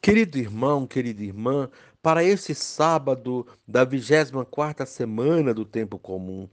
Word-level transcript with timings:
Querido 0.00 0.38
irmão, 0.38 0.86
querida 0.86 1.24
irmã, 1.24 1.68
para 2.00 2.22
esse 2.22 2.54
sábado 2.54 3.44
da 3.66 3.84
24ª 3.84 4.86
semana 4.86 5.52
do 5.52 5.64
tempo 5.64 5.98
comum, 5.98 6.48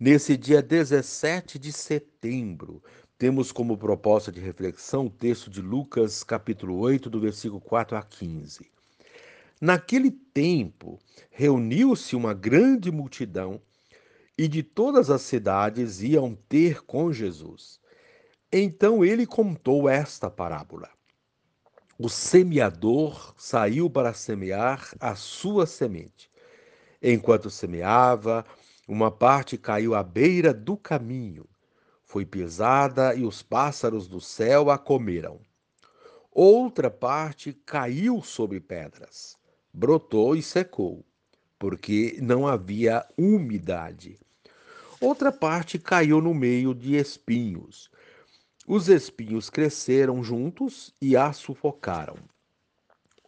nesse 0.00 0.38
dia 0.38 0.62
17 0.62 1.58
de 1.58 1.70
setembro, 1.70 2.82
temos 3.18 3.52
como 3.52 3.76
proposta 3.76 4.32
de 4.32 4.40
reflexão 4.40 5.06
o 5.06 5.10
texto 5.10 5.50
de 5.50 5.60
Lucas, 5.60 6.24
capítulo 6.24 6.78
8, 6.78 7.10
do 7.10 7.20
versículo 7.20 7.60
4 7.60 7.94
a 7.94 8.02
15. 8.02 8.70
Naquele 9.60 10.10
tempo, 10.10 10.98
reuniu-se 11.30 12.16
uma 12.16 12.32
grande 12.32 12.90
multidão 12.90 13.60
e 14.36 14.48
de 14.48 14.62
todas 14.62 15.10
as 15.10 15.20
cidades 15.20 16.00
iam 16.00 16.34
ter 16.48 16.82
com 16.84 17.12
Jesus. 17.12 17.78
Então 18.50 19.04
ele 19.04 19.26
contou 19.26 19.88
esta 19.90 20.30
parábola 20.30 20.88
o 21.98 22.08
semeador 22.08 23.34
saiu 23.36 23.90
para 23.90 24.14
semear 24.14 24.94
a 25.00 25.16
sua 25.16 25.66
semente. 25.66 26.30
Enquanto 27.02 27.50
semeava, 27.50 28.44
uma 28.86 29.10
parte 29.10 29.58
caiu 29.58 29.96
à 29.96 30.02
beira 30.04 30.54
do 30.54 30.76
caminho. 30.76 31.44
Foi 32.04 32.24
pisada 32.24 33.16
e 33.16 33.24
os 33.24 33.42
pássaros 33.42 34.06
do 34.06 34.20
céu 34.20 34.70
a 34.70 34.78
comeram. 34.78 35.40
Outra 36.30 36.88
parte 36.88 37.52
caiu 37.52 38.22
sobre 38.22 38.60
pedras, 38.60 39.36
brotou 39.74 40.36
e 40.36 40.42
secou, 40.42 41.04
porque 41.58 42.16
não 42.22 42.46
havia 42.46 43.04
umidade. 43.16 44.20
Outra 45.00 45.32
parte 45.32 45.80
caiu 45.80 46.20
no 46.20 46.32
meio 46.32 46.72
de 46.72 46.94
espinhos 46.94 47.90
os 48.68 48.86
espinhos 48.90 49.48
cresceram 49.48 50.22
juntos 50.22 50.92
e 51.00 51.16
a 51.16 51.32
sufocaram. 51.32 52.18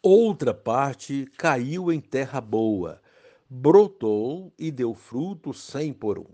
Outra 0.03 0.53
parte 0.53 1.27
caiu 1.39 1.91
em 1.91 1.99
terra 1.99 2.43
boa, 2.43 3.01
brotou 3.49 4.53
e 4.59 4.71
deu 4.71 4.95
fruto 4.95 5.55
cem 5.55 5.95
por 5.95 6.19
um. 6.19 6.29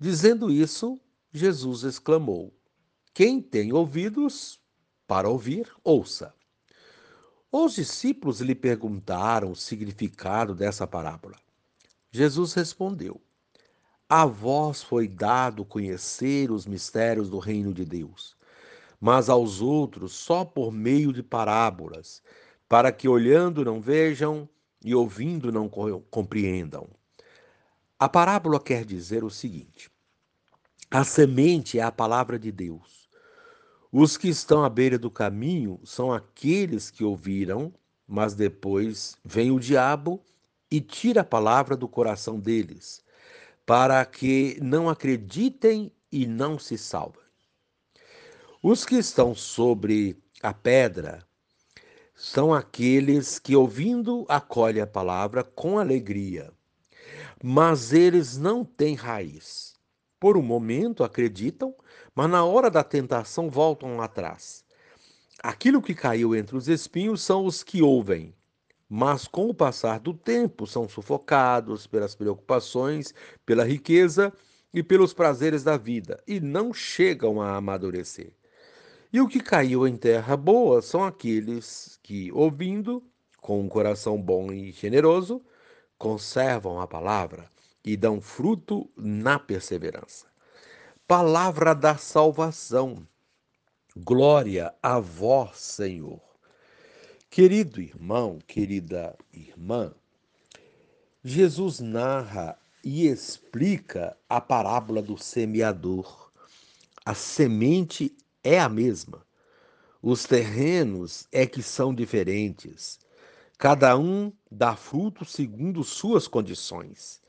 Dizendo 0.00 0.50
isso, 0.50 1.00
Jesus 1.32 1.84
exclamou: 1.84 2.52
Quem 3.14 3.40
tem 3.40 3.72
ouvidos 3.72 4.60
para 5.06 5.28
ouvir, 5.28 5.72
ouça. 5.84 6.34
Os 7.52 7.74
discípulos 7.74 8.40
lhe 8.40 8.54
perguntaram 8.54 9.52
o 9.52 9.56
significado 9.56 10.56
dessa 10.56 10.88
parábola. 10.88 11.36
Jesus 12.10 12.52
respondeu: 12.54 13.20
a 14.14 14.26
vós 14.26 14.82
foi 14.82 15.08
dado 15.08 15.64
conhecer 15.64 16.50
os 16.50 16.66
mistérios 16.66 17.30
do 17.30 17.38
reino 17.38 17.72
de 17.72 17.82
Deus, 17.82 18.36
mas 19.00 19.30
aos 19.30 19.62
outros 19.62 20.12
só 20.12 20.44
por 20.44 20.70
meio 20.70 21.14
de 21.14 21.22
parábolas, 21.22 22.22
para 22.68 22.92
que 22.92 23.08
olhando 23.08 23.64
não 23.64 23.80
vejam 23.80 24.46
e 24.84 24.94
ouvindo 24.94 25.50
não 25.50 25.66
compreendam. 26.10 26.90
A 27.98 28.06
parábola 28.06 28.60
quer 28.60 28.84
dizer 28.84 29.24
o 29.24 29.30
seguinte: 29.30 29.90
a 30.90 31.04
semente 31.04 31.78
é 31.78 31.82
a 31.82 31.90
palavra 31.90 32.38
de 32.38 32.52
Deus. 32.52 33.08
Os 33.90 34.18
que 34.18 34.28
estão 34.28 34.62
à 34.62 34.68
beira 34.68 34.98
do 34.98 35.10
caminho 35.10 35.80
são 35.84 36.12
aqueles 36.12 36.90
que 36.90 37.02
ouviram, 37.02 37.72
mas 38.06 38.34
depois 38.34 39.16
vem 39.24 39.50
o 39.50 39.58
diabo 39.58 40.22
e 40.70 40.82
tira 40.82 41.22
a 41.22 41.24
palavra 41.24 41.74
do 41.74 41.88
coração 41.88 42.38
deles 42.38 43.01
para 43.64 44.04
que 44.04 44.58
não 44.60 44.88
acreditem 44.88 45.92
e 46.10 46.26
não 46.26 46.58
se 46.58 46.76
salvem. 46.76 47.22
Os 48.62 48.84
que 48.84 48.96
estão 48.96 49.34
sobre 49.34 50.16
a 50.42 50.52
pedra 50.52 51.26
são 52.14 52.54
aqueles 52.54 53.38
que, 53.38 53.56
ouvindo, 53.56 54.24
acolhem 54.28 54.82
a 54.82 54.86
palavra 54.86 55.42
com 55.42 55.78
alegria, 55.78 56.52
mas 57.42 57.92
eles 57.92 58.36
não 58.36 58.64
têm 58.64 58.94
raiz. 58.94 59.74
Por 60.20 60.36
um 60.36 60.42
momento 60.42 61.02
acreditam, 61.02 61.74
mas 62.14 62.30
na 62.30 62.44
hora 62.44 62.70
da 62.70 62.84
tentação 62.84 63.50
voltam 63.50 64.00
atrás. 64.00 64.64
Aquilo 65.42 65.82
que 65.82 65.94
caiu 65.94 66.36
entre 66.36 66.56
os 66.56 66.68
espinhos 66.68 67.22
são 67.22 67.44
os 67.44 67.64
que 67.64 67.82
ouvem, 67.82 68.32
mas 68.94 69.26
com 69.26 69.48
o 69.48 69.54
passar 69.54 69.98
do 69.98 70.12
tempo 70.12 70.66
são 70.66 70.86
sufocados 70.86 71.86
pelas 71.86 72.14
preocupações, 72.14 73.14
pela 73.46 73.64
riqueza 73.64 74.30
e 74.70 74.82
pelos 74.82 75.14
prazeres 75.14 75.64
da 75.64 75.78
vida 75.78 76.22
e 76.26 76.38
não 76.38 76.74
chegam 76.74 77.40
a 77.40 77.56
amadurecer. 77.56 78.34
E 79.10 79.18
o 79.18 79.26
que 79.26 79.40
caiu 79.40 79.88
em 79.88 79.96
terra 79.96 80.36
boa 80.36 80.82
são 80.82 81.02
aqueles 81.02 81.98
que, 82.02 82.30
ouvindo, 82.32 83.02
com 83.40 83.62
um 83.62 83.68
coração 83.68 84.20
bom 84.20 84.52
e 84.52 84.72
generoso, 84.72 85.42
conservam 85.96 86.78
a 86.78 86.86
palavra 86.86 87.50
e 87.82 87.96
dão 87.96 88.20
fruto 88.20 88.90
na 88.94 89.38
perseverança. 89.38 90.26
Palavra 91.08 91.74
da 91.74 91.96
salvação. 91.96 93.08
Glória 93.96 94.74
a 94.82 95.00
vós, 95.00 95.56
Senhor. 95.56 96.31
Querido 97.32 97.80
irmão, 97.80 98.40
querida 98.46 99.16
irmã, 99.32 99.94
Jesus 101.24 101.80
narra 101.80 102.58
e 102.84 103.06
explica 103.06 104.14
a 104.28 104.38
parábola 104.38 105.00
do 105.00 105.16
semeador. 105.16 106.30
A 107.06 107.14
semente 107.14 108.14
é 108.44 108.60
a 108.60 108.68
mesma. 108.68 109.26
Os 110.02 110.24
terrenos 110.24 111.26
é 111.32 111.46
que 111.46 111.62
são 111.62 111.94
diferentes. 111.94 113.00
Cada 113.56 113.96
um 113.96 114.30
dá 114.50 114.76
fruto 114.76 115.24
segundo 115.24 115.82
suas 115.82 116.28
condições. 116.28 117.22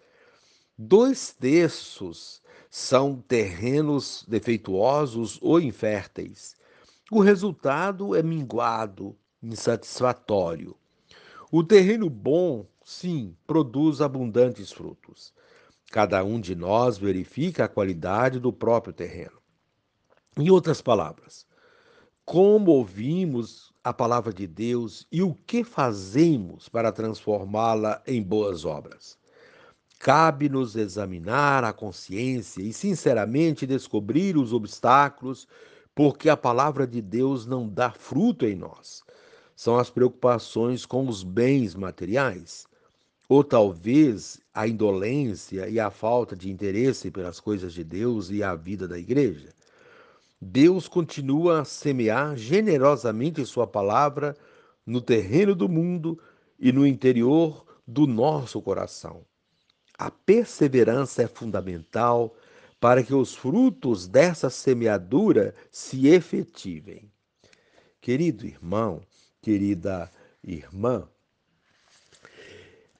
Dois 0.77 1.31
terços 1.31 2.41
são 2.69 3.21
terrenos 3.21 4.25
defeituosos 4.27 5.39
ou 5.41 5.61
inférteis. 5.61 6.57
O 7.09 7.21
resultado 7.21 8.13
é 8.13 8.21
minguado, 8.21 9.15
insatisfatório. 9.43 10.75
O 11.51 11.63
terreno 11.63 12.09
bom, 12.09 12.65
sim, 12.83 13.35
produz 13.45 14.01
abundantes 14.01 14.71
frutos. 14.71 15.33
Cada 15.91 16.23
um 16.23 16.39
de 16.39 16.55
nós 16.55 16.97
verifica 16.97 17.65
a 17.65 17.67
qualidade 17.67 18.39
do 18.39 18.51
próprio 18.51 18.93
terreno. 18.93 19.37
Em 20.37 20.49
outras 20.49 20.81
palavras, 20.81 21.45
como 22.25 22.71
ouvimos 22.71 23.71
a 23.83 23.93
palavra 23.93 24.33
de 24.33 24.47
Deus 24.47 25.05
e 25.11 25.21
o 25.21 25.35
que 25.35 25.63
fazemos 25.63 26.69
para 26.69 26.91
transformá-la 26.91 28.01
em 28.07 28.23
boas 28.23 28.65
obras. 28.65 29.19
Cabe-nos 29.99 30.75
examinar 30.75 31.63
a 31.63 31.71
consciência 31.71 32.61
e, 32.61 32.73
sinceramente, 32.73 33.67
descobrir 33.67 34.37
os 34.37 34.51
obstáculos, 34.53 35.47
porque 35.93 36.29
a 36.29 36.35
palavra 36.35 36.87
de 36.87 37.01
Deus 37.01 37.45
não 37.45 37.69
dá 37.69 37.91
fruto 37.91 38.45
em 38.45 38.55
nós 38.55 39.03
são 39.55 39.77
as 39.77 39.89
preocupações 39.89 40.85
com 40.85 41.07
os 41.07 41.23
bens 41.23 41.75
materiais, 41.75 42.65
ou 43.29 43.43
talvez 43.43 44.39
a 44.53 44.67
indolência 44.67 45.67
e 45.69 45.79
a 45.79 45.89
falta 45.89 46.35
de 46.35 46.51
interesse 46.51 47.09
pelas 47.09 47.39
coisas 47.39 47.73
de 47.73 47.83
Deus 47.83 48.29
e 48.29 48.43
a 48.43 48.55
vida 48.55 48.87
da 48.87 48.97
igreja. 48.97 49.49
Deus 50.39 50.87
continua 50.87 51.61
a 51.61 51.65
semear 51.65 52.35
generosamente 52.35 53.45
Sua 53.45 53.65
palavra 53.65 54.35
no 54.85 54.99
terreno 54.99 55.55
do 55.55 55.69
mundo 55.69 56.19
e 56.59 56.71
no 56.71 56.85
interior 56.85 57.65
do 57.87 58.05
nosso 58.05 58.61
coração. 58.61 59.25
A 59.97 60.11
perseverança 60.11 61.23
é 61.23 61.27
fundamental 61.27 62.35
para 62.79 63.01
que 63.01 63.13
os 63.13 63.33
frutos 63.33 64.07
dessa 64.07 64.49
semeadura 64.49 65.55
se 65.71 66.07
efetivem. 66.07 67.09
Querido 68.01 68.45
irmão, 68.45 69.01
querida 69.43 70.09
irmã, 70.41 71.05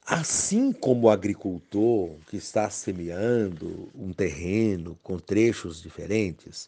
assim 0.06 0.74
como 0.74 1.08
o 1.08 1.10
agricultor 1.10 2.18
que 2.28 2.36
está 2.36 2.70
semeando 2.70 3.90
um 3.96 4.12
terreno 4.12 5.00
com 5.02 5.18
trechos 5.18 5.82
diferentes, 5.82 6.68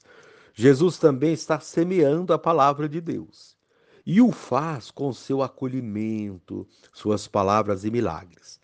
Jesus 0.54 0.98
também 0.98 1.34
está 1.34 1.60
semeando 1.60 2.32
a 2.32 2.40
palavra 2.40 2.88
de 2.88 3.02
Deus 3.02 3.58
e 4.06 4.22
o 4.22 4.32
faz 4.32 4.90
com 4.90 5.12
seu 5.12 5.44
acolhimento, 5.44 6.66
suas 6.94 7.28
palavras 7.28 7.84
e 7.84 7.92
milagres. 7.92 8.62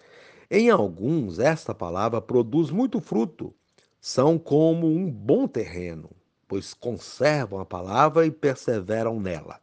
Em 0.49 0.69
alguns, 0.69 1.39
esta 1.39 1.75
palavra 1.75 2.21
produz 2.21 2.71
muito 2.71 3.01
fruto, 3.01 3.53
são 3.99 4.39
como 4.39 4.87
um 4.87 5.11
bom 5.11 5.45
terreno, 5.45 6.09
pois 6.47 6.73
conservam 6.73 7.59
a 7.59 7.65
palavra 7.65 8.25
e 8.25 8.31
perseveram 8.31 9.19
nela. 9.19 9.59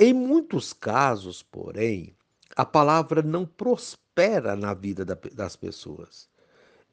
Em 0.00 0.14
muitos 0.14 0.72
casos, 0.72 1.42
porém, 1.42 2.14
a 2.54 2.64
palavra 2.64 3.20
não 3.20 3.44
prospera 3.44 4.54
na 4.54 4.72
vida 4.72 5.04
das 5.04 5.56
pessoas. 5.56 6.28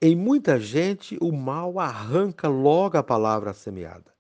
Em 0.02 0.16
muita 0.16 0.60
gente, 0.60 1.16
o 1.22 1.32
mal 1.32 1.80
arranca 1.80 2.48
logo 2.48 2.98
a 2.98 3.04
palavra 3.04 3.54
semeada. 3.54 4.12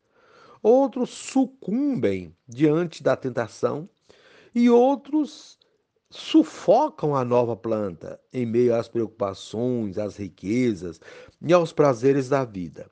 Outros 0.62 1.10
sucumbem 1.10 2.36
diante 2.48 3.02
da 3.02 3.16
tentação 3.16 3.90
e 4.54 4.70
outros 4.70 5.58
sufocam 6.12 7.16
a 7.16 7.26
nova 7.26 7.56
planta 7.56 8.20
em 8.32 8.46
meio 8.46 8.76
às 8.76 8.88
preocupações, 8.88 9.98
às 9.98 10.16
riquezas 10.16 11.02
e 11.42 11.52
aos 11.52 11.74
prazeres 11.74 12.30
da 12.30 12.46
vida. 12.46 12.90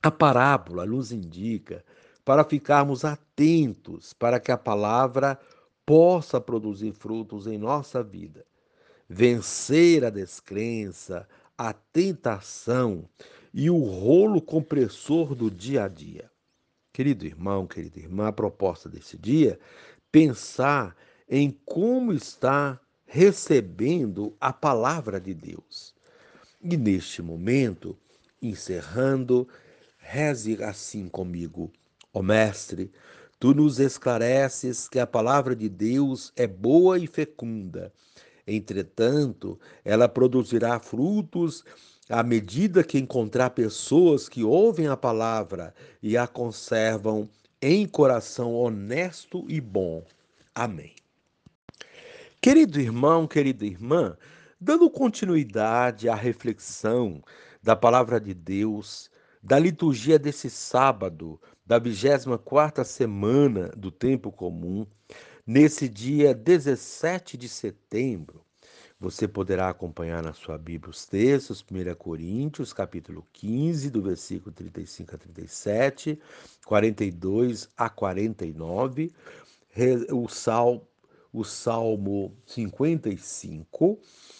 A 0.00 0.12
parábola 0.12 0.86
nos 0.86 1.10
indica 1.10 1.84
para 2.24 2.44
ficarmos 2.44 3.04
atentos 3.04 4.12
para 4.12 4.38
que 4.38 4.52
a 4.52 4.56
palavra 4.56 5.38
possa 5.84 6.40
produzir 6.40 6.92
frutos 6.92 7.46
em 7.46 7.58
nossa 7.58 8.02
vida. 8.02 8.44
Vencer 9.08 10.04
a 10.04 10.10
descrença, 10.10 11.28
a 11.58 11.72
tentação 11.72 13.04
e 13.52 13.68
o 13.68 13.78
rolo 13.78 14.40
compressor 14.40 15.34
do 15.34 15.50
dia 15.50 15.84
a 15.84 15.88
dia. 15.88 16.30
Querido 16.92 17.26
irmão, 17.26 17.66
querida 17.66 17.98
irmã, 17.98 18.28
a 18.28 18.32
proposta 18.32 18.88
desse 18.88 19.18
dia, 19.18 19.58
pensar 20.10 20.96
em 21.28 21.50
como 21.64 22.12
está 22.12 22.78
recebendo 23.06 24.34
a 24.40 24.52
palavra 24.52 25.20
de 25.20 25.34
Deus. 25.34 25.94
E 26.62 26.76
neste 26.76 27.20
momento, 27.20 27.96
encerrando, 28.40 29.48
reze 29.98 30.62
assim 30.62 31.08
comigo. 31.08 31.72
Ó 32.14 32.20
oh, 32.20 32.22
Mestre, 32.22 32.92
tu 33.38 33.54
nos 33.54 33.78
esclareces 33.78 34.88
que 34.88 34.98
a 34.98 35.06
palavra 35.06 35.56
de 35.56 35.68
Deus 35.68 36.32
é 36.36 36.46
boa 36.46 36.98
e 36.98 37.06
fecunda. 37.06 37.92
Entretanto, 38.46 39.58
ela 39.84 40.08
produzirá 40.08 40.78
frutos 40.78 41.64
à 42.08 42.22
medida 42.22 42.84
que 42.84 42.98
encontrar 42.98 43.50
pessoas 43.50 44.28
que 44.28 44.44
ouvem 44.44 44.88
a 44.88 44.96
palavra 44.96 45.74
e 46.02 46.16
a 46.16 46.26
conservam 46.26 47.28
em 47.60 47.86
coração 47.86 48.54
honesto 48.54 49.46
e 49.48 49.60
bom. 49.60 50.04
Amém. 50.54 50.94
Querido 52.40 52.80
irmão, 52.80 53.26
querida 53.26 53.64
irmã, 53.64 54.18
dando 54.60 54.90
continuidade 54.90 56.08
à 56.08 56.14
reflexão 56.14 57.22
da 57.62 57.76
palavra 57.76 58.20
de 58.20 58.34
Deus, 58.34 59.10
da 59.42 59.58
liturgia 59.58 60.18
desse 60.18 60.50
sábado, 60.50 61.40
da 61.72 61.80
24ª 61.80 62.84
semana 62.84 63.68
do 63.74 63.90
tempo 63.90 64.30
comum, 64.30 64.86
nesse 65.46 65.88
dia 65.88 66.34
17 66.34 67.34
de 67.38 67.48
setembro, 67.48 68.44
você 69.00 69.26
poderá 69.26 69.70
acompanhar 69.70 70.22
na 70.22 70.34
sua 70.34 70.58
Bíblia 70.58 70.90
os 70.90 71.06
textos, 71.06 71.64
1 71.64 71.94
Coríntios, 71.94 72.74
capítulo 72.74 73.26
15, 73.32 73.88
do 73.88 74.02
versículo 74.02 74.52
35 74.52 75.14
a 75.14 75.18
37, 75.18 76.20
42 76.66 77.70
a 77.74 77.88
49, 77.88 79.10
o 80.10 80.28
Salmo 80.28 80.86
o 81.32 81.44
Salmo 81.44 82.36
55 82.44 83.98
e 83.98 84.31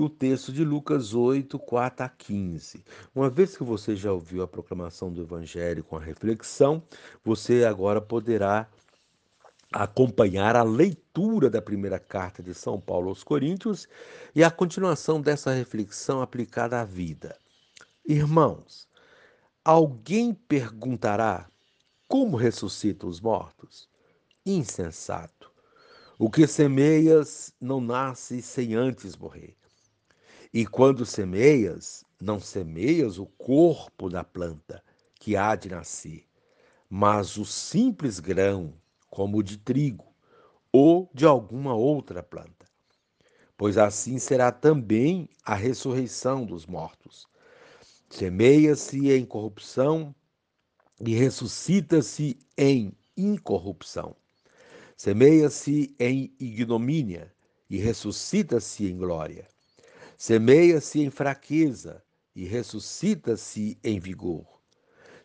o 0.00 0.08
texto 0.08 0.52
de 0.52 0.64
Lucas 0.64 1.14
8, 1.14 1.58
4 1.58 2.06
a 2.06 2.08
15. 2.08 2.84
Uma 3.14 3.30
vez 3.30 3.56
que 3.56 3.62
você 3.62 3.94
já 3.94 4.12
ouviu 4.12 4.42
a 4.42 4.48
proclamação 4.48 5.12
do 5.12 5.22
Evangelho 5.22 5.84
com 5.84 5.96
a 5.96 6.00
reflexão, 6.00 6.82
você 7.24 7.64
agora 7.64 8.00
poderá 8.00 8.68
acompanhar 9.72 10.54
a 10.54 10.62
leitura 10.62 11.50
da 11.50 11.60
primeira 11.60 11.98
carta 11.98 12.42
de 12.42 12.54
São 12.54 12.80
Paulo 12.80 13.08
aos 13.08 13.24
Coríntios 13.24 13.88
e 14.34 14.44
a 14.44 14.50
continuação 14.50 15.20
dessa 15.20 15.52
reflexão 15.52 16.22
aplicada 16.22 16.80
à 16.80 16.84
vida. 16.84 17.36
Irmãos, 18.06 18.88
alguém 19.64 20.32
perguntará 20.34 21.48
como 22.06 22.36
ressuscitam 22.36 23.08
os 23.08 23.20
mortos? 23.20 23.88
Insensato. 24.46 25.50
O 26.18 26.30
que 26.30 26.46
semeias 26.46 27.52
não 27.60 27.80
nasce 27.80 28.40
sem 28.40 28.74
antes 28.74 29.16
morrer. 29.16 29.56
E 30.56 30.64
quando 30.64 31.04
semeias, 31.04 32.04
não 32.20 32.38
semeias 32.38 33.18
o 33.18 33.26
corpo 33.26 34.08
da 34.08 34.22
planta 34.22 34.80
que 35.18 35.36
há 35.36 35.56
de 35.56 35.68
nascer, 35.68 36.28
mas 36.88 37.36
o 37.36 37.44
simples 37.44 38.20
grão, 38.20 38.72
como 39.10 39.38
o 39.38 39.42
de 39.42 39.58
trigo 39.58 40.14
ou 40.70 41.10
de 41.12 41.26
alguma 41.26 41.74
outra 41.74 42.22
planta. 42.22 42.68
Pois 43.56 43.76
assim 43.76 44.16
será 44.20 44.52
também 44.52 45.28
a 45.44 45.56
ressurreição 45.56 46.46
dos 46.46 46.66
mortos. 46.66 47.26
Semeia-se 48.08 49.10
em 49.10 49.26
corrupção 49.26 50.14
e 51.04 51.16
ressuscita-se 51.16 52.38
em 52.56 52.96
incorrupção. 53.16 54.14
Semeia-se 54.96 55.96
em 55.98 56.32
ignomínia 56.38 57.34
e 57.68 57.76
ressuscita-se 57.76 58.88
em 58.88 58.96
glória. 58.96 59.52
Semeia-se 60.16 61.00
em 61.00 61.10
fraqueza 61.10 62.02
e 62.34 62.44
ressuscita-se 62.44 63.78
em 63.82 63.98
vigor. 63.98 64.46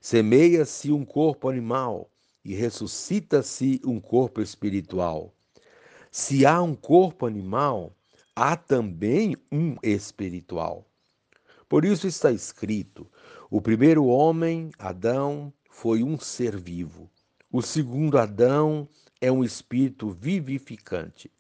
Semeia-se 0.02 0.92
um 0.92 1.06
corpo 1.06 1.50
animal 1.50 2.10
e 2.44 2.56
ressuscita-se 2.56 3.82
um 3.86 4.00
corpo 4.00 4.42
espiritual. 4.42 5.34
Se 6.12 6.46
há 6.46 6.62
um 6.62 6.76
corpo 6.76 7.26
animal, 7.26 7.96
há 8.36 8.56
também 8.56 9.36
um 9.52 9.76
espiritual. 9.84 10.88
Por 11.68 11.86
isso 11.86 12.08
está 12.08 12.32
escrito: 12.32 13.08
o 13.50 13.62
primeiro 13.62 14.06
homem, 14.06 14.72
Adão, 14.80 15.54
foi 15.70 16.02
um 16.02 16.18
ser 16.18 16.58
vivo. 16.58 17.10
O 17.52 17.62
segundo 17.62 18.18
Adão 18.18 18.88
é 19.22 19.32
um 19.32 19.44
espírito 19.44 20.10
vivificante. 20.10 21.32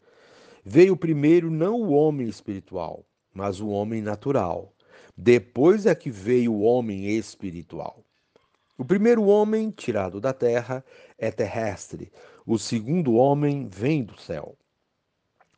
Veio 0.63 0.95
primeiro 0.95 1.49
não 1.49 1.81
o 1.81 1.91
homem 1.91 2.27
espiritual, 2.27 3.05
mas 3.39 3.61
o 3.61 3.69
homem 3.69 4.01
natural. 4.01 4.73
Depois 5.15 5.85
é 5.85 5.95
que 5.95 6.11
veio 6.11 6.51
o 6.51 6.61
homem 6.61 7.05
espiritual. 7.05 8.03
O 8.77 8.83
primeiro 8.83 9.23
homem, 9.23 9.71
tirado 9.71 10.19
da 10.19 10.33
terra, 10.33 10.83
é 11.17 11.31
terrestre. 11.31 12.11
O 12.45 12.59
segundo 12.59 13.13
homem 13.13 13.65
vem 13.69 14.03
do 14.03 14.19
céu. 14.19 14.57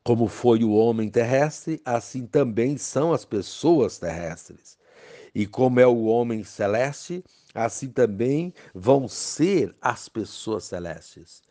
Como 0.04 0.28
foi 0.28 0.64
o 0.64 0.74
homem 0.74 1.10
terrestre, 1.10 1.82
assim 1.84 2.28
também 2.28 2.78
são 2.78 3.12
as 3.14 3.26
pessoas 3.26 3.98
terrestres. 3.98 4.78
E 5.34 5.48
como 5.48 5.80
é 5.80 5.88
o 5.88 6.04
homem 6.04 6.44
celeste, 6.44 7.24
assim 7.56 7.90
também 7.90 8.54
vão 8.76 9.08
ser 9.08 9.76
as 9.82 10.08
pessoas 10.08 10.66
celestes. 10.66 11.42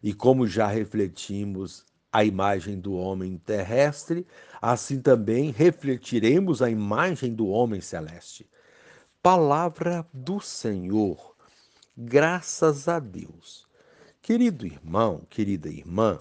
E 0.00 0.14
como 0.14 0.46
já 0.46 0.68
refletimos 0.68 1.84
a 2.12 2.24
imagem 2.24 2.78
do 2.78 2.94
homem 2.94 3.38
terrestre, 3.38 4.26
assim 4.60 5.00
também 5.00 5.50
refletiremos 5.50 6.60
a 6.60 6.70
imagem 6.70 7.34
do 7.34 7.46
homem 7.46 7.80
celeste. 7.80 8.48
Palavra 9.22 10.06
do 10.12 10.40
Senhor. 10.40 11.36
Graças 11.96 12.88
a 12.88 12.98
Deus. 12.98 13.66
Querido 14.22 14.66
irmão, 14.66 15.22
querida 15.28 15.68
irmã, 15.68 16.20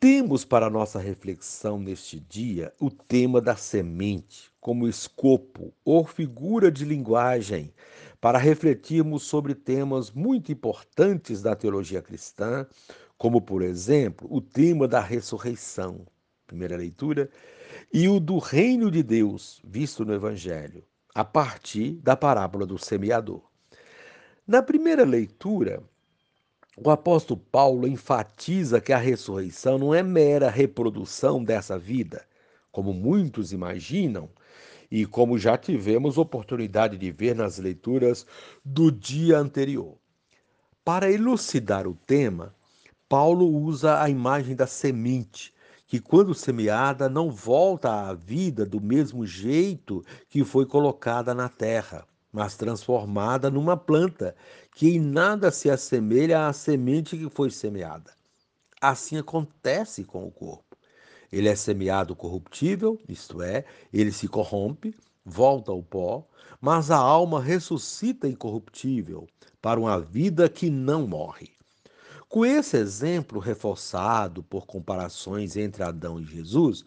temos 0.00 0.44
para 0.44 0.68
nossa 0.68 0.98
reflexão 0.98 1.78
neste 1.78 2.20
dia 2.20 2.72
o 2.78 2.90
tema 2.90 3.40
da 3.40 3.56
semente 3.56 4.52
como 4.60 4.86
escopo 4.86 5.72
ou 5.84 6.04
figura 6.04 6.70
de 6.70 6.84
linguagem 6.84 7.72
para 8.20 8.38
refletirmos 8.38 9.22
sobre 9.22 9.54
temas 9.54 10.10
muito 10.10 10.52
importantes 10.52 11.40
da 11.40 11.56
teologia 11.56 12.02
cristã, 12.02 12.66
como, 13.24 13.40
por 13.40 13.62
exemplo, 13.62 14.28
o 14.30 14.38
tema 14.38 14.86
da 14.86 15.00
ressurreição, 15.00 16.06
primeira 16.46 16.76
leitura, 16.76 17.30
e 17.90 18.06
o 18.06 18.20
do 18.20 18.36
reino 18.36 18.90
de 18.90 19.02
Deus, 19.02 19.62
visto 19.64 20.04
no 20.04 20.12
Evangelho, 20.12 20.84
a 21.14 21.24
partir 21.24 21.92
da 22.02 22.14
parábola 22.14 22.66
do 22.66 22.76
semeador. 22.76 23.40
Na 24.46 24.62
primeira 24.62 25.06
leitura, 25.06 25.82
o 26.76 26.90
apóstolo 26.90 27.40
Paulo 27.50 27.88
enfatiza 27.88 28.78
que 28.78 28.92
a 28.92 28.98
ressurreição 28.98 29.78
não 29.78 29.94
é 29.94 30.02
mera 30.02 30.50
reprodução 30.50 31.42
dessa 31.42 31.78
vida, 31.78 32.26
como 32.70 32.92
muitos 32.92 33.52
imaginam, 33.52 34.28
e 34.90 35.06
como 35.06 35.38
já 35.38 35.56
tivemos 35.56 36.18
oportunidade 36.18 36.98
de 36.98 37.10
ver 37.10 37.34
nas 37.34 37.56
leituras 37.56 38.26
do 38.62 38.92
dia 38.92 39.38
anterior. 39.38 39.96
Para 40.84 41.10
elucidar 41.10 41.88
o 41.88 41.94
tema, 41.94 42.54
Paulo 43.08 43.46
usa 43.46 44.00
a 44.00 44.08
imagem 44.08 44.56
da 44.56 44.66
semente, 44.66 45.52
que 45.86 46.00
quando 46.00 46.34
semeada 46.34 47.08
não 47.08 47.30
volta 47.30 48.08
à 48.08 48.14
vida 48.14 48.64
do 48.64 48.80
mesmo 48.80 49.26
jeito 49.26 50.02
que 50.28 50.42
foi 50.42 50.64
colocada 50.64 51.34
na 51.34 51.48
terra, 51.48 52.06
mas 52.32 52.56
transformada 52.56 53.50
numa 53.50 53.76
planta 53.76 54.34
que 54.74 54.88
em 54.88 54.98
nada 54.98 55.50
se 55.50 55.70
assemelha 55.70 56.48
à 56.48 56.52
semente 56.52 57.16
que 57.16 57.28
foi 57.28 57.50
semeada. 57.50 58.12
Assim 58.80 59.18
acontece 59.18 60.02
com 60.04 60.26
o 60.26 60.30
corpo. 60.30 60.76
Ele 61.30 61.48
é 61.48 61.54
semeado 61.54 62.16
corruptível, 62.16 62.98
isto 63.08 63.42
é, 63.42 63.64
ele 63.92 64.12
se 64.12 64.26
corrompe, 64.28 64.96
volta 65.24 65.70
ao 65.70 65.82
pó, 65.82 66.26
mas 66.60 66.90
a 66.90 66.96
alma 66.96 67.40
ressuscita 67.40 68.26
incorruptível 68.26 69.26
para 69.60 69.78
uma 69.78 70.00
vida 70.00 70.48
que 70.48 70.70
não 70.70 71.06
morre. 71.06 71.54
Com 72.34 72.44
esse 72.44 72.76
exemplo 72.76 73.38
reforçado 73.38 74.42
por 74.42 74.66
comparações 74.66 75.56
entre 75.56 75.84
Adão 75.84 76.18
e 76.18 76.24
Jesus, 76.24 76.84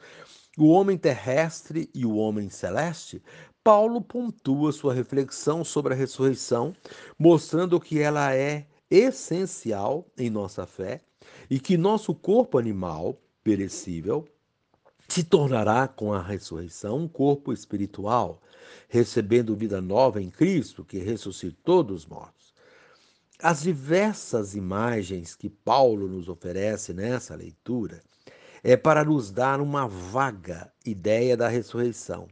o 0.57 0.67
homem 0.67 0.97
terrestre 0.97 1.89
e 1.95 2.05
o 2.05 2.17
homem 2.17 2.49
celeste, 2.49 3.23
Paulo 3.63 4.01
pontua 4.01 4.73
sua 4.73 4.93
reflexão 4.93 5.63
sobre 5.63 5.93
a 5.93 5.95
ressurreição, 5.95 6.75
mostrando 7.17 7.79
que 7.79 7.97
ela 7.97 8.35
é 8.35 8.67
essencial 8.91 10.05
em 10.17 10.29
nossa 10.29 10.65
fé 10.65 10.99
e 11.49 11.61
que 11.61 11.77
nosso 11.77 12.13
corpo 12.13 12.57
animal, 12.57 13.17
perecível, 13.41 14.27
se 15.07 15.23
tornará 15.23 15.87
com 15.87 16.11
a 16.11 16.21
ressurreição 16.21 16.97
um 16.97 17.07
corpo 17.07 17.53
espiritual, 17.53 18.41
recebendo 18.89 19.55
vida 19.55 19.79
nova 19.79 20.21
em 20.21 20.29
Cristo, 20.29 20.83
que 20.83 20.97
ressuscitou 20.97 21.83
dos 21.83 22.05
mortos. 22.05 22.36
As 23.39 23.61
diversas 23.61 24.55
imagens 24.55 25.35
que 25.35 25.47
Paulo 25.47 26.07
nos 26.07 26.27
oferece 26.27 26.91
nessa 26.91 27.35
leitura 27.35 28.01
é 28.63 28.75
para 28.75 29.05
nos 29.05 29.29
dar 29.29 29.61
uma 29.61 29.87
vaga 29.87 30.73
ideia 30.83 31.37
da 31.37 31.47
ressurreição. 31.47 32.27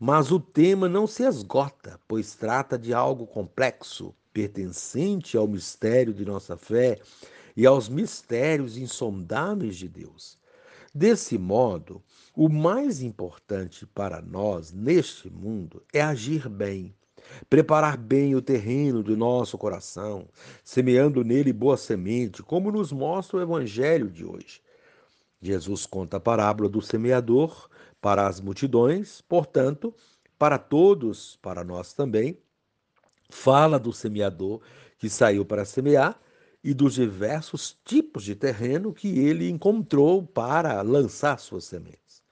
Mas 0.00 0.32
o 0.32 0.40
tema 0.40 0.88
não 0.88 1.06
se 1.06 1.22
esgota, 1.22 2.00
pois 2.08 2.34
trata 2.34 2.78
de 2.78 2.94
algo 2.94 3.26
complexo, 3.26 4.14
pertencente 4.32 5.36
ao 5.36 5.46
mistério 5.46 6.14
de 6.14 6.24
nossa 6.24 6.56
fé 6.56 6.98
e 7.54 7.66
aos 7.66 7.90
mistérios 7.90 8.78
insondáveis 8.78 9.76
de 9.76 9.86
Deus. 9.86 10.38
Desse 10.94 11.36
modo, 11.36 12.02
o 12.34 12.48
mais 12.48 13.02
importante 13.02 13.84
para 13.84 14.22
nós 14.22 14.72
neste 14.72 15.28
mundo 15.28 15.84
é 15.92 16.00
agir 16.00 16.48
bem, 16.48 16.94
preparar 17.48 17.96
bem 17.96 18.34
o 18.34 18.42
terreno 18.42 19.02
do 19.02 19.16
nosso 19.16 19.56
coração, 19.58 20.28
semeando 20.64 21.24
nele 21.24 21.52
boa 21.52 21.76
semente, 21.76 22.42
como 22.42 22.70
nos 22.70 22.92
mostra 22.92 23.38
o 23.38 23.42
evangelho 23.42 24.10
de 24.10 24.24
hoje. 24.24 24.60
Jesus 25.40 25.86
conta 25.86 26.16
a 26.16 26.20
parábola 26.20 26.68
do 26.68 26.82
semeador 26.82 27.68
para 28.00 28.26
as 28.26 28.40
multidões, 28.40 29.20
portanto, 29.20 29.94
para 30.38 30.58
todos, 30.58 31.36
para 31.42 31.64
nós 31.64 31.92
também, 31.92 32.38
fala 33.30 33.78
do 33.78 33.92
semeador 33.92 34.60
que 34.98 35.08
saiu 35.08 35.44
para 35.44 35.64
semear 35.64 36.20
e 36.62 36.74
dos 36.74 36.94
diversos 36.94 37.76
tipos 37.84 38.24
de 38.24 38.34
terreno 38.34 38.92
que 38.92 39.18
ele 39.18 39.48
encontrou 39.48 40.26
para 40.26 40.80
lançar 40.82 41.38
suas 41.38 41.64
sementes. 41.64 42.22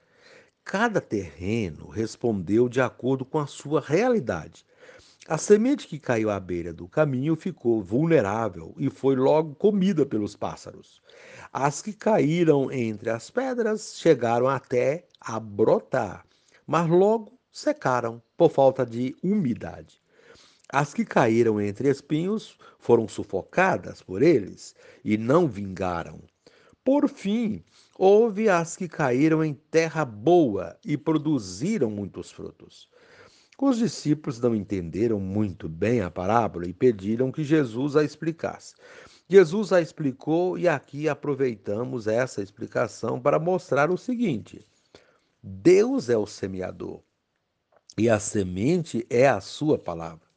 Cada 0.63 0.99
terreno 0.99 1.87
respondeu 1.87 2.67
de 2.67 2.81
acordo 2.81 3.23
com 3.23 3.39
a 3.39 3.47
sua 3.47 3.79
realidade. 3.79 4.65
A 5.29 5.37
semente 5.37 5.89
que 5.89 5.99
caiu 5.99 6.29
à 6.29 6.39
beira 6.39 6.71
do 6.71 6.87
caminho 6.87 7.35
ficou 7.35 7.83
vulnerável 7.83 8.73
e 8.77 8.89
foi 8.89 9.13
logo 9.17 9.55
comida 9.55 10.05
pelos 10.05 10.37
pássaros. 10.37 11.01
As 11.51 11.81
que 11.81 11.91
caíram 11.91 12.71
entre 12.71 13.09
as 13.09 13.29
pedras 13.29 13.97
chegaram 13.97 14.47
até 14.47 15.05
a 15.19 15.37
brotar, 15.37 16.25
mas 16.65 16.89
logo 16.89 17.37
secaram 17.51 18.21
por 18.37 18.49
falta 18.49 18.85
de 18.85 19.17
umidade. 19.21 19.99
As 20.69 20.93
que 20.93 21.03
caíram 21.03 21.59
entre 21.59 21.89
espinhos 21.89 22.57
foram 22.79 23.05
sufocadas 23.05 24.01
por 24.01 24.21
eles 24.21 24.75
e 25.03 25.17
não 25.17 25.45
vingaram. 25.45 26.21
Por 26.85 27.09
fim, 27.09 27.61
houve 27.97 28.47
as 28.47 28.77
que 28.77 28.87
caíram 28.87 29.43
em 29.43 29.53
terra 29.53 30.05
boa 30.05 30.77
e 30.85 30.95
produziram 30.95 31.91
muitos 31.91 32.31
frutos. 32.31 32.87
Os 33.59 33.77
discípulos 33.79 34.39
não 34.39 34.53
entenderam 34.53 35.19
muito 35.19 35.67
bem 35.67 36.01
a 36.01 36.11
parábola 36.11 36.67
e 36.67 36.73
pediram 36.73 37.31
que 37.31 37.43
Jesus 37.43 37.95
a 37.95 38.03
explicasse. 38.03 38.75
Jesus 39.27 39.73
a 39.73 39.81
explicou 39.81 40.59
e 40.59 40.67
aqui 40.67 41.09
aproveitamos 41.09 42.05
essa 42.05 42.43
explicação 42.43 43.19
para 43.19 43.39
mostrar 43.39 43.89
o 43.89 43.97
seguinte: 43.97 44.63
Deus 45.41 46.07
é 46.07 46.15
o 46.15 46.27
semeador 46.27 47.01
e 47.97 48.07
a 48.07 48.19
semente 48.19 49.03
é 49.09 49.27
a 49.27 49.41
sua 49.41 49.79
palavra. 49.79 50.27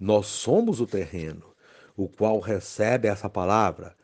Nós 0.00 0.26
somos 0.26 0.80
o 0.80 0.86
terreno, 0.86 1.54
o 1.94 2.08
qual 2.08 2.40
recebe 2.40 3.06
essa 3.06 3.28
palavra, 3.28 3.94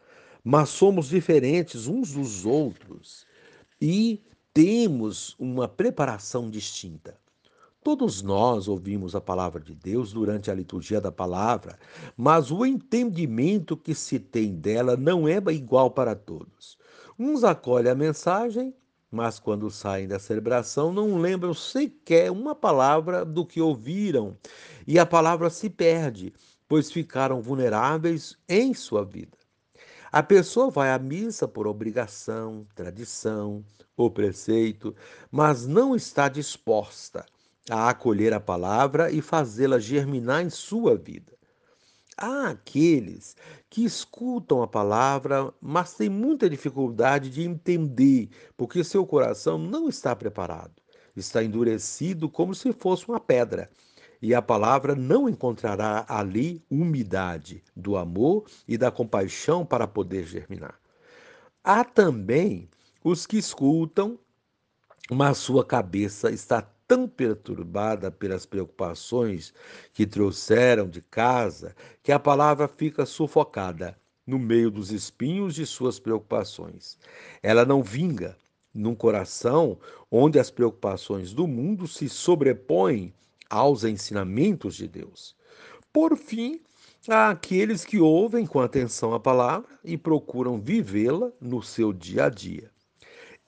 mas 0.45 0.69
somos 0.69 1.09
diferentes 1.09 1.87
uns 1.87 2.13
dos 2.13 2.45
outros 2.45 3.27
e 3.81 4.23
temos 4.53 5.35
uma 5.39 5.67
preparação 5.67 6.51
distinta. 6.51 7.22
Todos 7.85 8.23
nós 8.23 8.69
ouvimos 8.69 9.17
a 9.17 9.21
palavra 9.21 9.61
de 9.61 9.75
Deus 9.75 10.13
durante 10.13 10.49
a 10.49 10.55
liturgia 10.55 11.01
da 11.01 11.11
palavra, 11.11 11.77
mas 12.17 12.53
o 12.53 12.65
entendimento 12.65 13.77
que 13.77 13.93
se 13.93 14.21
tem 14.21 14.55
dela 14.55 14.97
não 14.97 15.27
é 15.27 15.39
igual 15.53 15.91
para 15.91 16.15
todos. 16.15 16.79
Uns 17.19 17.43
acolhem 17.43 17.91
a 17.91 17.95
mensagem, 17.97 18.73
mas 19.11 19.41
quando 19.41 19.69
saem 19.69 20.07
da 20.07 20.21
celebração 20.21 20.93
não 20.93 21.19
lembram 21.19 21.53
sequer 21.53 22.31
uma 22.31 22.55
palavra 22.55 23.25
do 23.25 23.45
que 23.45 23.61
ouviram, 23.61 24.39
e 24.87 24.97
a 24.97 25.05
palavra 25.05 25.51
se 25.51 25.69
perde, 25.69 26.33
pois 26.69 26.93
ficaram 26.93 27.43
vulneráveis 27.43 28.39
em 28.49 28.73
sua 28.75 29.05
vida. 29.05 29.37
A 30.13 30.23
pessoa 30.23 30.71
vai 30.71 30.93
à 30.93 30.99
missa 31.01 31.49
por 31.49 31.67
obrigação, 31.67 32.65
tradição 32.77 33.65
ou 33.97 34.09
preceito, 34.09 34.95
mas 35.33 35.67
não 35.67 35.97
está 35.97 36.29
disposta 36.29 37.27
a 37.71 37.89
acolher 37.89 38.33
a 38.33 38.41
palavra 38.41 39.11
e 39.11 39.21
fazê-la 39.21 39.79
germinar 39.79 40.43
em 40.43 40.51
sua 40.51 40.97
vida. 40.97 41.33
Há 42.17 42.49
aqueles 42.51 43.37
que 43.71 43.85
escutam 43.85 44.63
a 44.63 44.69
palavra, 44.69 45.53
mas 45.61 45.95
têm 45.95 46.09
muita 46.09 46.49
dificuldade 46.49 47.31
de 47.31 47.43
entender, 47.43 48.29
porque 48.57 48.85
seu 48.85 49.07
coração 49.07 49.59
não 49.59 49.89
está 49.89 50.15
preparado. 50.15 50.75
Está 51.17 51.43
endurecido 51.43 52.29
como 52.29 52.55
se 52.55 52.73
fosse 52.73 53.09
uma 53.09 53.21
pedra. 53.21 53.71
E 54.21 54.35
a 54.35 54.43
palavra 54.43 54.95
não 54.95 55.29
encontrará 55.29 56.05
ali 56.09 56.65
umidade 56.71 57.63
do 57.75 57.97
amor 57.97 58.45
e 58.69 58.79
da 58.79 58.91
compaixão 58.91 59.67
para 59.67 59.87
poder 59.89 60.25
germinar. 60.25 60.79
Há 61.65 61.83
também 61.83 62.69
os 63.03 63.27
que 63.27 63.37
escutam, 63.37 64.19
mas 65.11 65.39
sua 65.39 65.65
cabeça 65.65 66.31
está 66.31 66.63
tão 66.93 67.09
perturbada 67.09 68.11
pelas 68.11 68.45
preocupações 68.45 69.55
que 69.95 70.07
trouxeram 70.07 70.87
de 70.87 71.01
casa 71.01 71.75
que 72.03 72.13
a 72.13 72.19
palavra 72.19 72.69
fica 72.69 73.07
sufocada 73.07 73.97
no 74.27 74.39
meio 74.39 74.71
dos 74.71 74.93
espinhos 74.93 75.55
de 75.55 75.65
suas 75.65 75.99
preocupações. 75.99 76.99
Ela 77.43 77.65
não 77.65 77.83
vinga 77.83 78.37
num 78.75 78.95
coração 78.95 79.79
onde 80.11 80.39
as 80.39 80.51
preocupações 80.51 81.33
do 81.33 81.47
mundo 81.47 81.89
se 81.89 82.11
sobrepõem 82.11 83.15
aos 83.49 83.85
ensinamentos 83.85 84.75
de 84.75 84.87
Deus. 84.87 85.35
Por 85.91 86.15
fim, 86.15 86.61
há 87.09 87.31
aqueles 87.31 87.87
que 87.87 88.01
ouvem 88.01 88.45
com 88.45 88.61
atenção 88.61 89.15
a 89.15 89.21
palavra 89.21 89.79
e 89.83 89.97
procuram 89.97 90.61
vivê-la 90.61 91.33
no 91.41 91.63
seu 91.63 91.91
dia 91.91 92.27
a 92.27 92.29
dia. 92.29 92.71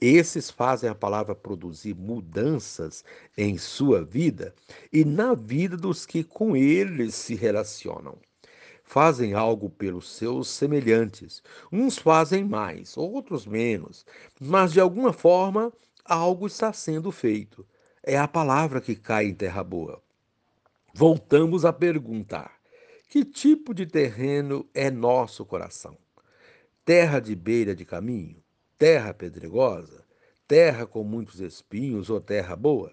Esses 0.07 0.51
fazem 0.51 0.91
a 0.91 0.95
palavra 0.95 1.35
produzir 1.35 1.95
mudanças 1.95 3.03
em 3.39 3.57
sua 3.57 4.05
vida 4.05 4.55
e 4.93 5.03
na 5.03 5.33
vida 5.33 5.79
dos 5.79 6.05
que 6.05 6.23
com 6.23 6.55
eles 6.55 7.15
se 7.15 7.35
relacionam. 7.35 8.19
Fazem 8.83 9.33
algo 9.33 9.71
pelos 9.71 10.11
seus 10.11 10.49
semelhantes. 10.49 11.43
Uns 11.73 11.97
fazem 11.97 12.45
mais, 12.45 12.99
outros 12.99 13.47
menos, 13.47 14.05
mas 14.39 14.75
de 14.75 14.79
alguma 14.79 15.11
forma 15.11 15.73
algo 16.05 16.47
está 16.47 16.71
sendo 16.71 17.11
feito. 17.11 17.67
É 18.03 18.19
a 18.19 18.29
palavra 18.29 18.83
que 18.83 18.95
cai 18.95 19.25
em 19.25 19.35
terra 19.35 19.65
boa. 19.65 20.03
Voltamos 20.93 21.65
a 21.65 21.73
perguntar: 21.73 22.53
que 23.09 23.25
tipo 23.25 23.73
de 23.73 23.87
terreno 23.87 24.69
é 24.75 24.91
nosso 24.91 25.47
coração? 25.47 25.97
Terra 26.85 27.21
de 27.21 27.35
beira 27.35 27.75
de 27.75 27.87
caminho? 27.87 28.44
Terra 28.85 29.15
pedregosa, 29.15 30.05
terra 30.47 30.85
com 30.85 31.03
muitos 31.03 31.41
espinhos 31.41 32.11
ou 32.11 32.21
terra 32.21 32.55
boa? 32.55 32.93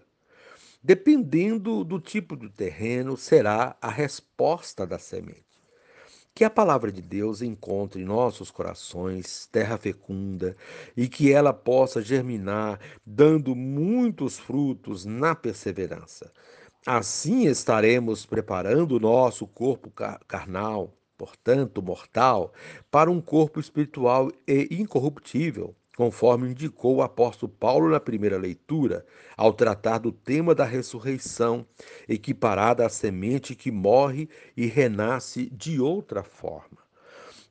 Dependendo 0.81 1.83
do 1.83 1.99
tipo 1.99 2.37
de 2.37 2.47
terreno, 2.47 3.17
será 3.17 3.75
a 3.81 3.89
resposta 3.89 4.87
da 4.87 4.97
semente. 4.97 5.43
Que 6.33 6.45
a 6.45 6.49
palavra 6.49 6.93
de 6.93 7.01
Deus 7.01 7.41
encontre 7.41 8.01
em 8.01 8.05
nossos 8.05 8.49
corações 8.49 9.49
terra 9.51 9.77
fecunda 9.77 10.55
e 10.95 11.09
que 11.09 11.29
ela 11.29 11.51
possa 11.51 12.01
germinar, 12.01 12.79
dando 13.05 13.53
muitos 13.53 14.39
frutos 14.39 15.03
na 15.03 15.35
perseverança. 15.35 16.31
Assim 16.87 17.47
estaremos 17.47 18.25
preparando 18.25 18.95
o 18.95 18.99
nosso 19.01 19.45
corpo 19.45 19.91
carnal, 20.25 20.93
portanto 21.17 21.83
mortal, 21.83 22.53
para 22.89 23.11
um 23.11 23.19
corpo 23.19 23.59
espiritual 23.59 24.31
e 24.47 24.69
incorruptível, 24.71 25.75
conforme 25.95 26.49
indicou 26.49 26.97
o 26.97 27.01
apóstolo 27.01 27.51
Paulo 27.51 27.89
na 27.89 27.99
primeira 27.99 28.37
leitura, 28.37 29.05
ao 29.35 29.53
tratar 29.53 29.97
do 29.99 30.11
tema 30.11 30.55
da 30.55 30.65
ressurreição, 30.65 31.65
equiparada 32.07 32.85
à 32.85 32.89
semente 32.89 33.55
que 33.55 33.71
morre 33.71 34.29
e 34.55 34.65
renasce 34.65 35.49
de 35.51 35.79
outra 35.79 36.23
forma. 36.23 36.77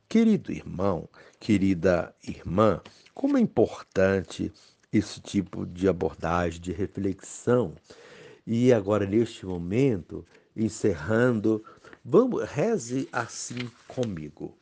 Querido 0.09 0.51
irmão, 0.51 1.09
querida 1.39 2.15
irmã, 2.27 2.81
como 3.15 3.39
é 3.39 3.41
importante 3.41 4.53
esse 4.93 5.21
tipo 5.21 5.65
de 5.65 5.89
abordagem, 5.89 6.61
de 6.61 6.73
reflexão. 6.73 7.75
E 8.47 8.73
agora, 8.73 9.07
neste 9.07 9.47
momento, 9.47 10.27
encerrando, 10.57 11.65
vamos, 12.05 12.43
reze 12.49 13.09
assim 13.13 13.71
comigo. 13.87 14.57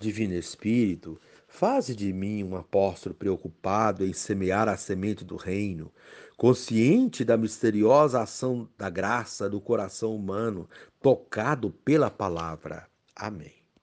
Divino 0.00 0.34
Espírito, 0.34 1.20
faze 1.54 1.94
de 1.94 2.12
mim 2.12 2.42
um 2.42 2.56
apóstolo 2.56 3.14
preocupado 3.14 4.04
em 4.04 4.12
semear 4.12 4.68
a 4.68 4.76
semente 4.76 5.24
do 5.24 5.36
reino, 5.36 5.92
consciente 6.36 7.24
da 7.24 7.36
misteriosa 7.36 8.20
ação 8.20 8.68
da 8.76 8.90
graça 8.90 9.48
do 9.48 9.60
coração 9.60 10.16
humano, 10.16 10.68
tocado 11.00 11.70
pela 11.70 12.10
palavra. 12.10 12.88
Amém. 13.14 13.63